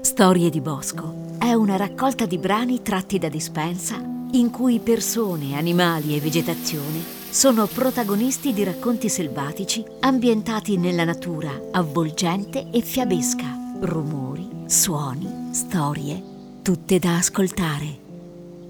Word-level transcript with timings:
Storie 0.00 0.50
di 0.50 0.60
Bosco 0.60 1.36
è 1.38 1.52
una 1.52 1.76
raccolta 1.76 2.26
di 2.26 2.38
brani 2.38 2.82
tratti 2.82 3.18
da 3.18 3.28
dispensa 3.28 4.12
in 4.32 4.50
cui 4.50 4.80
persone, 4.80 5.56
animali 5.56 6.16
e 6.16 6.20
vegetazione 6.20 7.22
sono 7.30 7.66
protagonisti 7.66 8.52
di 8.52 8.64
racconti 8.64 9.08
selvatici 9.08 9.84
ambientati 10.00 10.76
nella 10.76 11.04
natura 11.04 11.50
avvolgente 11.72 12.70
e 12.70 12.80
fiabesca. 12.80 13.44
Rumori, 13.80 14.48
suoni, 14.66 15.52
storie, 15.52 16.22
tutte 16.62 16.98
da 16.98 17.16
ascoltare. 17.16 18.02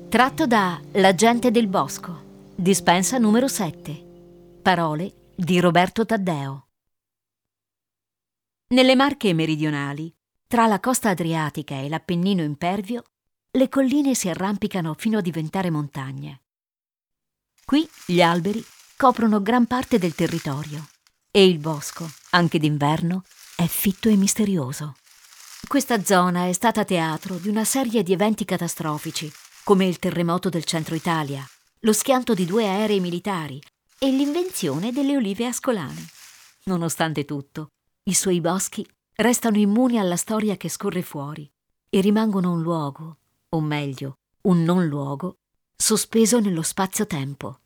Tratto 0.08 0.46
da 0.46 0.80
La 0.92 1.14
gente 1.14 1.50
del 1.50 1.66
bosco, 1.66 2.52
dispensa 2.54 3.18
numero 3.18 3.48
7. 3.48 4.02
Parole 4.62 5.12
di 5.34 5.60
Roberto 5.60 6.04
Taddeo. 6.06 6.66
Nelle 8.68 8.94
Marche 8.94 9.32
meridionali, 9.34 10.14
tra 10.54 10.68
la 10.68 10.78
costa 10.78 11.08
adriatica 11.08 11.80
e 11.80 11.88
l'Appennino 11.88 12.40
impervio, 12.40 13.02
le 13.50 13.68
colline 13.68 14.14
si 14.14 14.28
arrampicano 14.28 14.94
fino 14.96 15.18
a 15.18 15.20
diventare 15.20 15.68
montagne. 15.68 16.42
Qui 17.64 17.90
gli 18.06 18.22
alberi 18.22 18.64
coprono 18.96 19.42
gran 19.42 19.66
parte 19.66 19.98
del 19.98 20.14
territorio 20.14 20.86
e 21.32 21.44
il 21.44 21.58
bosco, 21.58 22.08
anche 22.30 22.60
d'inverno, 22.60 23.24
è 23.56 23.66
fitto 23.66 24.08
e 24.08 24.14
misterioso. 24.14 24.94
Questa 25.66 26.04
zona 26.04 26.46
è 26.46 26.52
stata 26.52 26.84
teatro 26.84 27.34
di 27.38 27.48
una 27.48 27.64
serie 27.64 28.04
di 28.04 28.12
eventi 28.12 28.44
catastrofici, 28.44 29.28
come 29.64 29.86
il 29.86 29.98
terremoto 29.98 30.50
del 30.50 30.62
centro 30.62 30.94
Italia, 30.94 31.44
lo 31.80 31.92
schianto 31.92 32.32
di 32.32 32.44
due 32.44 32.64
aerei 32.68 33.00
militari 33.00 33.60
e 33.98 34.08
l'invenzione 34.08 34.92
delle 34.92 35.16
olive 35.16 35.46
ascolane. 35.46 36.06
Nonostante 36.66 37.24
tutto, 37.24 37.70
i 38.04 38.14
suoi 38.14 38.40
boschi 38.40 38.86
restano 39.16 39.58
immuni 39.58 39.98
alla 39.98 40.16
storia 40.16 40.56
che 40.56 40.68
scorre 40.68 41.02
fuori 41.02 41.50
e 41.88 42.00
rimangono 42.00 42.52
un 42.52 42.62
luogo, 42.62 43.18
o 43.50 43.60
meglio, 43.60 44.18
un 44.42 44.62
non 44.62 44.86
luogo, 44.86 45.38
sospeso 45.76 46.40
nello 46.40 46.62
spazio-tempo. 46.62 47.60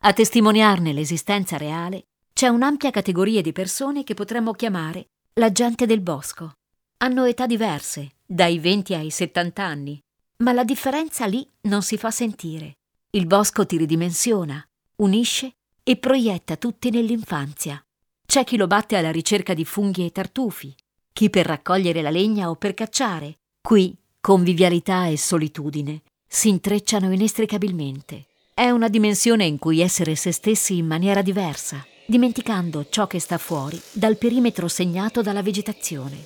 A 0.00 0.12
testimoniarne 0.12 0.92
l'esistenza 0.92 1.56
reale 1.56 2.06
c'è 2.32 2.48
un'ampia 2.48 2.90
categoria 2.90 3.42
di 3.42 3.52
persone 3.52 4.04
che 4.04 4.14
potremmo 4.14 4.52
chiamare 4.52 5.08
la 5.34 5.50
gente 5.50 5.86
del 5.86 6.00
bosco. 6.00 6.52
Hanno 6.98 7.24
età 7.24 7.46
diverse, 7.46 8.16
dai 8.24 8.58
20 8.58 8.94
ai 8.94 9.10
70 9.10 9.64
anni, 9.64 10.00
ma 10.38 10.52
la 10.52 10.64
differenza 10.64 11.26
lì 11.26 11.48
non 11.62 11.82
si 11.82 11.96
fa 11.96 12.10
sentire. 12.10 12.78
Il 13.10 13.26
bosco 13.26 13.66
ti 13.66 13.76
ridimensiona, 13.76 14.64
unisce 14.96 15.54
e 15.82 15.96
proietta 15.96 16.56
tutti 16.56 16.90
nell'infanzia. 16.90 17.84
C'è 18.24 18.44
chi 18.44 18.56
lo 18.56 18.66
batte 18.66 18.96
alla 18.96 19.10
ricerca 19.10 19.52
di 19.52 19.64
funghi 19.64 20.06
e 20.06 20.12
tartufi, 20.12 20.74
chi 21.12 21.30
per 21.30 21.46
raccogliere 21.46 22.02
la 22.02 22.10
legna 22.10 22.50
o 22.50 22.56
per 22.56 22.74
cacciare. 22.74 23.38
Qui 23.60 23.96
convivialità 24.20 25.06
e 25.06 25.16
solitudine 25.16 26.02
si 26.26 26.48
intrecciano 26.48 27.12
inestricabilmente. 27.12 28.26
È 28.54 28.70
una 28.70 28.88
dimensione 28.88 29.44
in 29.44 29.58
cui 29.58 29.80
essere 29.80 30.14
se 30.14 30.32
stessi 30.32 30.78
in 30.78 30.86
maniera 30.86 31.22
diversa, 31.22 31.84
dimenticando 32.06 32.86
ciò 32.88 33.06
che 33.06 33.18
sta 33.18 33.38
fuori 33.38 33.80
dal 33.92 34.16
perimetro 34.16 34.68
segnato 34.68 35.22
dalla 35.22 35.42
vegetazione. 35.42 36.24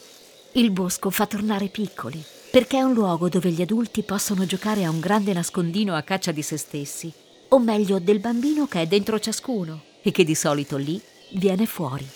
Il 0.52 0.70
bosco 0.70 1.10
fa 1.10 1.26
tornare 1.26 1.68
piccoli, 1.68 2.22
perché 2.50 2.78
è 2.78 2.82
un 2.82 2.92
luogo 2.92 3.28
dove 3.28 3.50
gli 3.50 3.62
adulti 3.62 4.02
possono 4.02 4.46
giocare 4.46 4.84
a 4.84 4.90
un 4.90 5.00
grande 5.00 5.32
nascondino 5.32 5.94
a 5.94 6.02
caccia 6.02 6.32
di 6.32 6.42
se 6.42 6.56
stessi, 6.56 7.12
o 7.48 7.58
meglio 7.58 7.98
del 7.98 8.20
bambino 8.20 8.66
che 8.66 8.82
è 8.82 8.86
dentro 8.86 9.18
ciascuno 9.18 9.82
e 10.02 10.10
che 10.12 10.24
di 10.24 10.34
solito 10.34 10.76
lì 10.76 11.00
viene 11.32 11.66
fuori. 11.66 12.06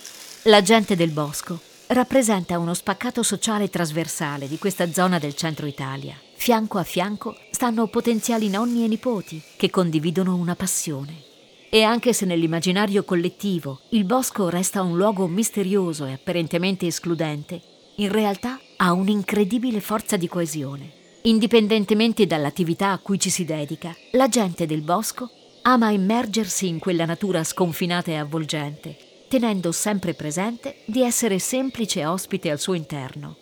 La 0.44 0.62
gente 0.62 0.96
del 0.96 1.10
bosco 1.10 1.68
rappresenta 1.90 2.56
uno 2.58 2.72
spaccato 2.72 3.24
sociale 3.24 3.68
trasversale 3.68 4.46
di 4.46 4.58
questa 4.58 4.92
zona 4.92 5.18
del 5.18 5.34
centro 5.34 5.66
Italia. 5.66 6.14
Fianco 6.34 6.78
a 6.78 6.84
fianco 6.84 7.36
stanno 7.50 7.88
potenziali 7.88 8.48
nonni 8.48 8.84
e 8.84 8.88
nipoti 8.88 9.42
che 9.56 9.70
condividono 9.70 10.36
una 10.36 10.54
passione. 10.54 11.24
E 11.68 11.82
anche 11.82 12.12
se 12.12 12.26
nell'immaginario 12.26 13.02
collettivo 13.02 13.80
il 13.90 14.04
bosco 14.04 14.48
resta 14.48 14.82
un 14.82 14.96
luogo 14.96 15.26
misterioso 15.26 16.04
e 16.06 16.12
apparentemente 16.12 16.86
escludente, 16.86 17.60
in 17.96 18.10
realtà 18.10 18.60
ha 18.76 18.92
un'incredibile 18.92 19.80
forza 19.80 20.16
di 20.16 20.28
coesione. 20.28 20.92
Indipendentemente 21.22 22.24
dall'attività 22.24 22.92
a 22.92 22.98
cui 22.98 23.18
ci 23.18 23.30
si 23.30 23.44
dedica, 23.44 23.94
la 24.12 24.28
gente 24.28 24.64
del 24.64 24.82
bosco 24.82 25.28
ama 25.62 25.90
immergersi 25.90 26.68
in 26.68 26.78
quella 26.78 27.04
natura 27.04 27.42
sconfinata 27.42 28.12
e 28.12 28.16
avvolgente 28.16 29.08
tenendo 29.30 29.70
sempre 29.70 30.12
presente 30.14 30.78
di 30.86 31.02
essere 31.02 31.38
semplice 31.38 32.04
ospite 32.04 32.50
al 32.50 32.58
suo 32.58 32.74
interno. 32.74 33.36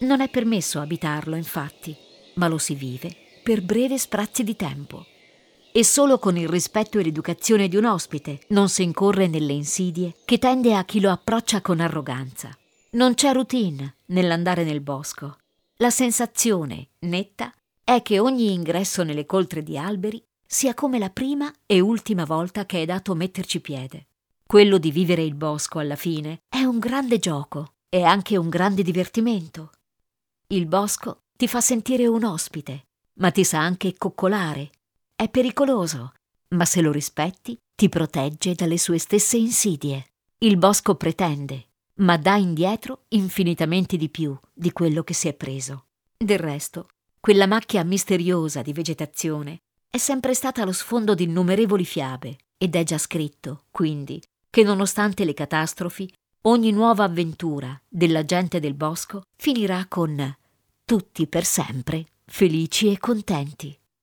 Non 0.00 0.20
è 0.20 0.28
permesso 0.28 0.78
abitarlo, 0.78 1.36
infatti, 1.36 1.96
ma 2.34 2.48
lo 2.48 2.58
si 2.58 2.74
vive 2.74 3.16
per 3.42 3.62
brevi 3.62 3.96
sprazzi 3.96 4.44
di 4.44 4.54
tempo. 4.56 5.06
E 5.72 5.84
solo 5.84 6.18
con 6.18 6.36
il 6.36 6.50
rispetto 6.50 6.98
e 6.98 7.02
l'educazione 7.02 7.68
di 7.68 7.76
un 7.76 7.86
ospite 7.86 8.40
non 8.48 8.68
si 8.68 8.82
incorre 8.82 9.26
nelle 9.26 9.54
insidie 9.54 10.16
che 10.26 10.36
tende 10.36 10.74
a 10.74 10.84
chi 10.84 11.00
lo 11.00 11.10
approccia 11.10 11.62
con 11.62 11.80
arroganza. 11.80 12.54
Non 12.90 13.14
c'è 13.14 13.32
routine 13.32 14.00
nell'andare 14.08 14.64
nel 14.64 14.82
bosco. 14.82 15.38
La 15.76 15.88
sensazione, 15.88 16.88
netta, 16.98 17.50
è 17.82 18.02
che 18.02 18.18
ogni 18.18 18.52
ingresso 18.52 19.02
nelle 19.02 19.24
coltre 19.24 19.62
di 19.62 19.78
alberi 19.78 20.22
sia 20.44 20.74
come 20.74 20.98
la 20.98 21.08
prima 21.08 21.50
e 21.64 21.80
ultima 21.80 22.26
volta 22.26 22.66
che 22.66 22.82
è 22.82 22.84
dato 22.84 23.14
metterci 23.14 23.62
piede. 23.62 24.08
Quello 24.52 24.76
di 24.76 24.90
vivere 24.90 25.22
il 25.22 25.34
bosco, 25.34 25.78
alla 25.78 25.96
fine, 25.96 26.42
è 26.46 26.62
un 26.62 26.78
grande 26.78 27.18
gioco 27.18 27.72
e 27.88 28.02
anche 28.02 28.36
un 28.36 28.50
grande 28.50 28.82
divertimento. 28.82 29.70
Il 30.48 30.66
bosco 30.66 31.22
ti 31.38 31.48
fa 31.48 31.62
sentire 31.62 32.06
un 32.06 32.22
ospite, 32.22 32.88
ma 33.14 33.30
ti 33.30 33.44
sa 33.44 33.60
anche 33.60 33.96
coccolare. 33.96 34.68
È 35.16 35.30
pericoloso, 35.30 36.12
ma 36.48 36.66
se 36.66 36.82
lo 36.82 36.92
rispetti 36.92 37.58
ti 37.74 37.88
protegge 37.88 38.52
dalle 38.54 38.76
sue 38.76 38.98
stesse 38.98 39.38
insidie. 39.38 40.08
Il 40.36 40.58
bosco 40.58 40.96
pretende, 40.96 41.68
ma 42.00 42.18
dà 42.18 42.36
indietro 42.36 43.04
infinitamente 43.08 43.96
di 43.96 44.10
più 44.10 44.38
di 44.52 44.70
quello 44.70 45.02
che 45.02 45.14
si 45.14 45.28
è 45.28 45.32
preso. 45.32 45.86
Del 46.14 46.38
resto, 46.38 46.88
quella 47.20 47.46
macchia 47.46 47.82
misteriosa 47.84 48.60
di 48.60 48.74
vegetazione 48.74 49.62
è 49.88 49.96
sempre 49.96 50.34
stata 50.34 50.62
lo 50.66 50.72
sfondo 50.72 51.14
di 51.14 51.24
innumerevoli 51.24 51.86
fiabe 51.86 52.36
ed 52.58 52.76
è 52.76 52.84
già 52.84 52.98
scritto, 52.98 53.64
quindi, 53.70 54.22
che 54.52 54.62
nonostante 54.64 55.24
le 55.24 55.32
catastrofi, 55.32 56.12
ogni 56.42 56.72
nuova 56.72 57.04
avventura 57.04 57.80
della 57.88 58.22
gente 58.22 58.60
del 58.60 58.74
bosco 58.74 59.22
finirà 59.34 59.86
con 59.88 60.36
tutti 60.84 61.26
per 61.26 61.46
sempre 61.46 62.04
felici 62.26 62.92
e 62.92 62.98
contenti. 62.98 63.74